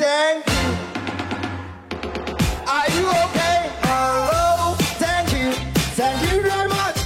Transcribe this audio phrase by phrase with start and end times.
[0.00, 0.72] Thank you.
[2.66, 3.68] Are you okay?
[3.82, 4.74] Hello.
[4.98, 5.52] Thank you.
[5.94, 6.96] Thank you very much.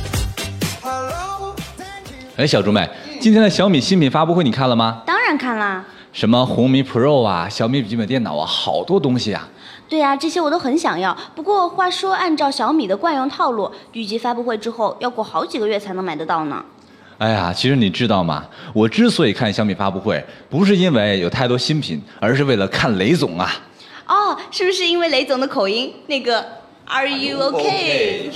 [0.80, 1.57] Hello.
[1.77, 2.29] Thank you.
[2.37, 2.88] 哎，小猪妹，
[3.21, 5.03] 今天的小米新品发布会你看了吗？
[5.04, 5.85] 当然看啦。
[6.12, 9.48] 什么红米 Pro 啊，小米笔记本电脑啊，好多东西啊。
[9.88, 11.16] 对呀、这些我都很想要。
[11.34, 16.64] 不过话说，按照小米的惯用套路，预计发布会之后要过好几个月才能买得到呢。
[17.19, 18.45] 哎呀，其实你知道吗？
[18.73, 23.55] 我之所以看小米发布会，不是因为有太多新品，而是为了看雷总啊。
[24.07, 25.95] 哦，是不是因为雷总的口音？
[26.07, 26.45] 那个
[26.86, 28.31] Are you okay？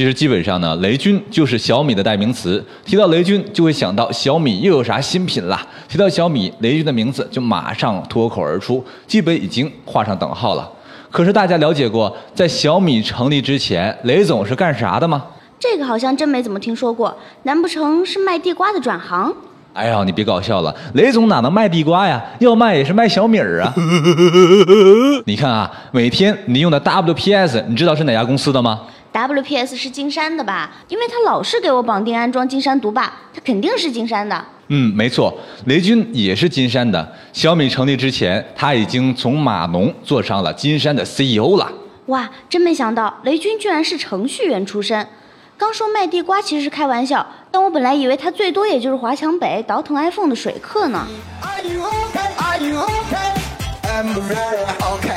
[0.00, 2.64] 其实基本上呢，雷军就是小米的代名词。
[2.86, 5.60] 提到雷军，就会想到小米又有啥新品了。
[5.90, 10.66] 提到小米，雷军的名字就马上脱口而出，基本已经画上等号了。
[11.10, 15.22] 可是大家了解过，在小米成立之前，雷总是干啥的吗？
[15.58, 19.30] 这个好像真没怎么听说过，难不成是卖地瓜的转行？
[19.74, 22.24] 哎呀，你别搞笑了，雷总哪能卖地瓜呀？
[22.38, 23.74] 要卖也是卖小米儿啊！
[25.26, 28.80] 你看啊，每天你用的 WPS，你知道是哪家公司的吗？
[29.12, 30.70] WPS 是金山的吧？
[30.88, 34.44] 因为他老是给我绑定安装金山毒霸，他肯定是金山的。
[34.68, 35.36] 嗯，没错，
[35.66, 37.12] 雷军也是金山的。
[37.32, 41.70] 小米成立之前，他已经从码农做上了金山的 CEO 了。
[42.06, 45.06] 哇，真没想到雷军居然是程序员出身。
[45.58, 51.06] 刚说卖地瓜其实是开玩笑，但我本来以为他最多也就是华强北倒腾 iPhone 的水客呢。
[51.42, 52.30] Are you okay?
[52.38, 53.34] Are you okay?
[53.84, 55.09] I'm very okay.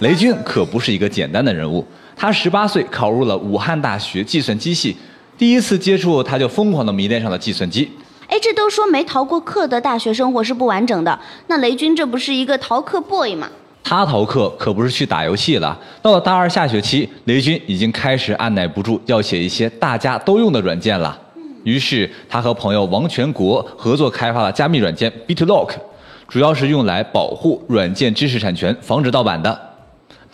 [0.00, 1.82] 雷军可不是一个简单的人物，
[2.14, 4.94] 他十八岁考入了武汉大学计算机系，
[5.38, 7.90] 第一次接触他就疯狂的迷恋上了计算机。
[8.28, 13.48] 哎，这都说没逃过课的大学生活是不完整的，那雷军这不是一个逃课 boy 吗？
[13.82, 15.78] 他逃课可不是去打游戏了。
[16.02, 21.18] 到了大二下学期，雷军已经开始按耐不住要写一些大家都用的软件了。
[21.64, 25.70] 于是他和朋友王全国合作开发了加密软件 BitLock，
[26.28, 29.65] 主要是用来保护软件知识产权，防止盗版的。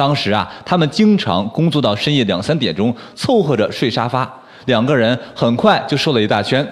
[0.02, 4.28] 当时啊，他们经常工作到深夜两三点钟，凑合着睡沙发，
[4.64, 6.66] 两个人很快就瘦了一大圈。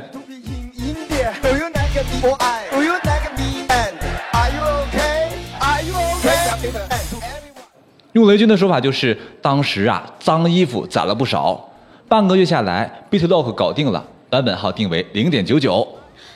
[8.15, 11.71] 用雷军的说法就是，当时啊，脏衣服攒了不少。
[12.09, 15.87] 半个月下来，BitLock 搞定了，版本号定为零点九九。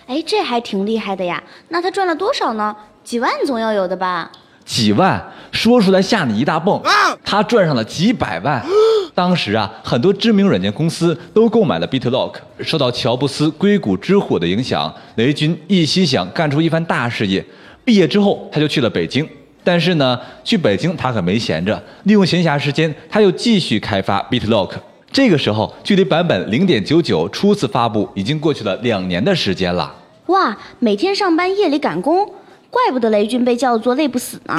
[0.07, 1.43] 哎，这还挺厉害的呀。
[1.71, 2.77] 那他赚了多少呢？
[3.03, 4.31] 几万总要有的吧？
[4.65, 6.81] 几万，说出来吓你一大蹦。
[7.25, 8.65] 他赚上了几百万。
[9.15, 12.35] 当时啊，很多知名软件公司都购买了 BitLock。
[12.61, 17.45] 受到乔布斯硅谷之火的影响，雷军一心想干出一番大事业。
[17.85, 19.29] 毕业之后，他就去了北京。
[19.63, 24.71] 但是呢，去北京他可没闲着，利用闲暇时间，他又继续开发 BitLock。
[25.13, 29.95] 这个时候，距离版本零点九九初次发布已经过去了两年的时间了。
[30.27, 32.29] 哇，每天上班夜里赶工，
[32.75, 34.57] 怪不得雷军被叫做累不死呢。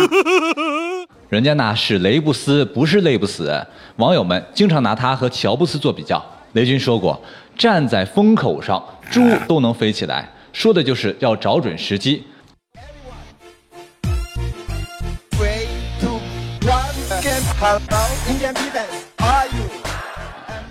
[1.27, 3.51] 人家那是雷布斯，不是累不死。
[3.97, 6.23] 网友们经常拿他和乔布斯做比较。
[6.53, 7.21] 雷军说过
[7.57, 8.81] ：“站在风口上，
[9.11, 12.23] 猪都能飞起来。”说的就是要找准时机。
[15.31, 15.67] Three,
[15.99, 16.21] two,
[16.61, 16.95] one.
[17.09, 17.41] Again.
[17.59, 17.81] Hello,
[18.29, 18.85] Indian B fan.
[19.17, 19.65] Are you?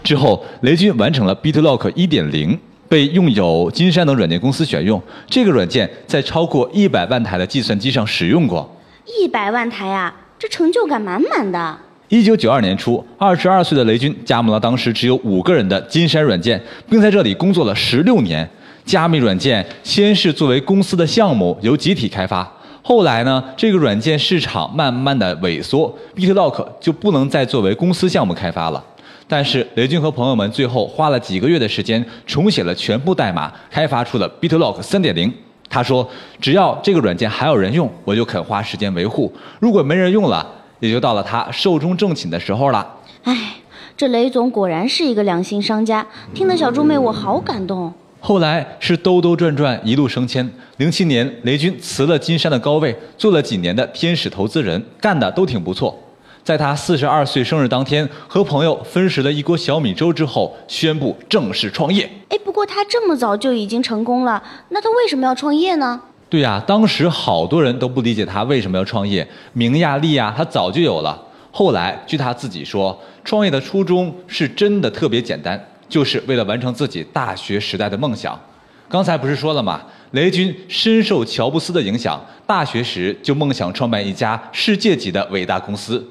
[0.02, 2.58] 之后，雷军完成了 beat lock 1.0，
[2.88, 5.00] 被用友金山等软件公司选用。
[5.28, 8.68] 这个软件在超过一百万台的计算机上使用过。
[9.06, 11.78] 一百万台啊，这成就感满满的。
[12.08, 18.48] 一九九二年初，二十二岁的雷军加盟了当时只有五个人的金山软件，并在这里工作了十六年。
[18.84, 22.46] 加密软件先是作为公司的项目由集体开发，
[22.82, 28.84] 后来呢，这个软件市场慢慢的萎缩，BitLock 就不能再作为公司项目开发了。
[29.26, 35.32] 但是雷军和朋友们最后花了几个月的时间重写了全部代码，开发出了 BitLock 三点零。
[35.68, 40.46] 他说：“只要这个软件还有人用，我就肯花时间维护；如果没人用了，
[40.78, 42.86] 也就到了他寿终正寝的时候了。
[43.24, 43.54] 哎，
[43.96, 47.92] 这雷总果然是一个良心商家，听得小猪妹我好感动。
[48.20, 50.48] 后来是兜兜转转一路升迁。
[50.76, 55.98] 零七年，雷军辞了金山的高位，做了几年的天使投资人，干的都挺不错。
[56.44, 62.04] 在他四十二岁生日当天，和朋友分食了一锅小米粥之后，宣布正式创业。
[62.28, 65.98] 哎，不过他这么早就已经成功了，那他为什么要创业呢？
[66.28, 71.18] 对呀、当时好多人都不理解他为什么要创业，名呀利呀，他早就有了。
[71.50, 75.58] 后来，据他自己说，创业的初衷是真的特别简单，
[75.88, 78.38] 就是为了完成自己大学时代的梦想。
[78.86, 79.80] 刚才不是说了吗？
[80.10, 86.06] 雷军深受乔布斯的影响，大学时就梦想创办一家世界级的伟大公司。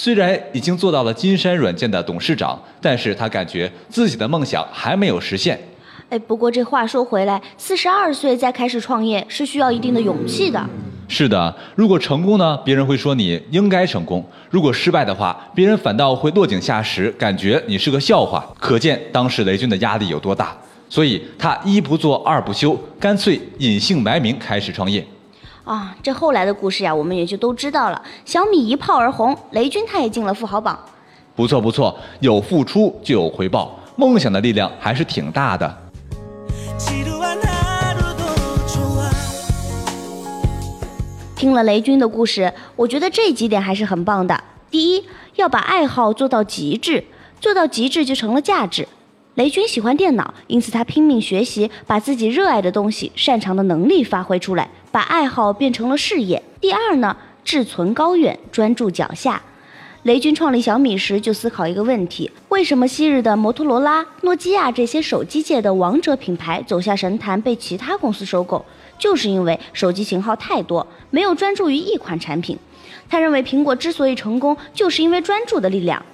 [0.00, 5.58] 虽然已经做到了金山软件的董事长，但是他感觉自己的梦想还没有实现。
[6.08, 10.64] 哎，不过这话说回来，四十二岁再开始创业是需要一定的勇气的。
[11.08, 18.46] 是的，如果成功呢，别人会说你应该成功；如果失败的话，别人反倒会落井下石，感觉你是个笑话。
[18.60, 20.56] 可见当时雷军的压力有多大。
[20.88, 25.04] 所以他一不做二不休，干脆隐姓埋名开始创业。
[25.68, 28.02] 啊，这后来的故事呀，我们也就都知道了。
[28.24, 30.78] 小米一炮而红，雷军他也进了富豪榜。
[31.36, 35.76] 不错不错，有付出就有回报，梦想的力量还是挺大的。
[41.36, 44.42] 听了雷军的故事，我觉得这几点还是很棒的。
[44.70, 45.04] 第一，
[45.36, 47.04] 要把爱好做到极致，
[47.42, 48.88] 做到极致就成了价值。
[49.34, 56.42] 雷军喜欢电脑，因此他拼命学习，把自己热爱的东西、擅长的能力发挥出来，把爱好变成了事业。
[56.60, 59.42] 第二呢，志存高远，专注脚下。
[60.04, 68.64] 雷军创立小米时就思考一个问题：为什么昔日的摩托罗拉、诺基亚这些手机界的王者品牌走下神坛，被其他公司收购？
[68.98, 72.56] 就是因为手机型号太多，没有专注于一款产品。
[73.10, 76.04] 他认为苹果之所以成功，就是因为专注的力量。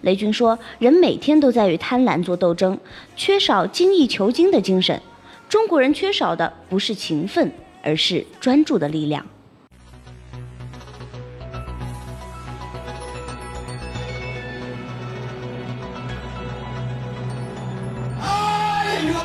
[0.00, 2.78] 雷军说：“人每天都在与贪婪做斗争，
[3.16, 5.00] 缺少精益求精的精神。
[5.48, 7.52] 中国人缺少的不是勤奋，
[7.84, 9.24] 而是专注的力量。
[19.06, 19.20] You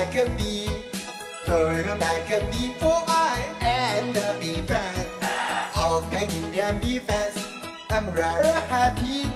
[0.00, 0.79] like
[1.50, 5.08] Tôi lại cần đi phố ai And the be fast
[5.74, 6.30] All kind
[6.62, 7.38] and be fast
[7.88, 9.26] I'm rather happy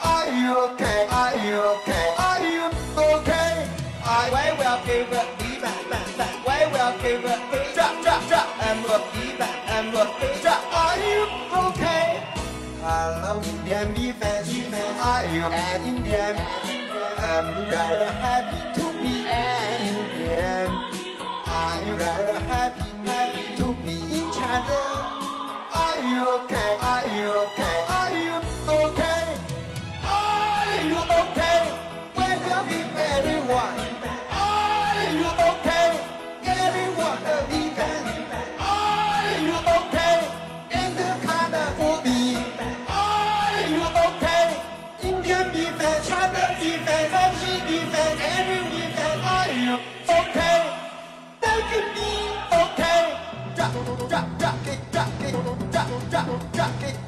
[0.00, 1.06] Are you okay?
[1.10, 2.14] Are you okay?
[2.18, 3.66] Are you okay?
[4.04, 7.40] I will well give up, be back back back Why will give up
[7.74, 10.08] drop drop drop I'm look be back, I'm look
[10.42, 11.26] drop Are you
[11.66, 12.22] okay?
[12.84, 14.54] I love Indian be fast
[15.02, 16.36] Are you at Indian?
[17.18, 18.69] I'm rather happy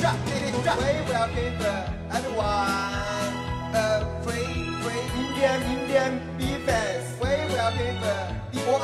[0.02, 0.78] drop, did it drop.
[0.80, 1.30] Way where I
[2.10, 3.32] everyone.
[3.72, 4.50] Uh, free,
[4.82, 7.20] free, Indian, Indian, be fans.
[7.20, 8.80] Way where I came from,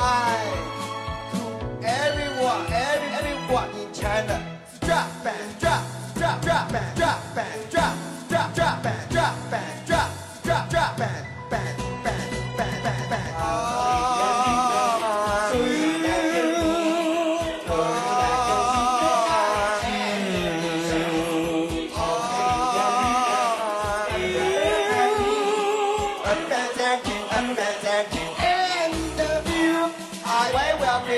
[1.31, 1.41] To
[1.85, 4.35] everyone, every, everyone in China.
[4.79, 5.83] So drop fast, drop,
[6.15, 7.95] drop, drop fast, drop fast, drop,
[8.29, 10.09] drop, drop fast, drop fast, drop,
[10.43, 11.28] drop, drop fast.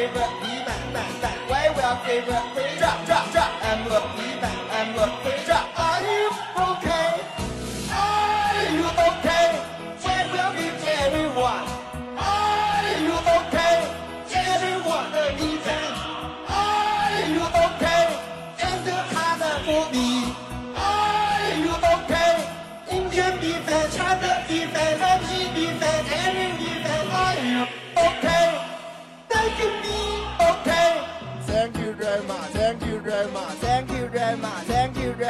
[0.02, 3.11] favorite, be my, my, way, well favorite, drop.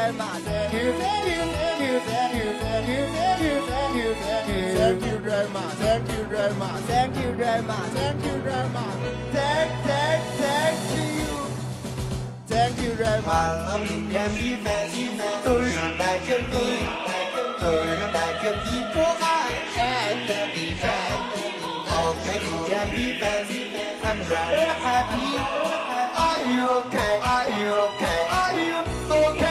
[0.02, 5.48] güzel maze Güzel güzel güzel güzel güzel güzel güzel güzel güzel
[8.74, 11.34] maze Thank thank thank you
[12.50, 14.92] Thank you very much Vallahi bilmem bilmez
[15.44, 15.62] for
[19.22, 20.76] I am the bee
[24.04, 25.30] I'm rather happy
[26.26, 27.14] Are you okay?
[27.24, 28.20] Are you okay?
[28.42, 28.78] Are you
[29.12, 29.51] okay?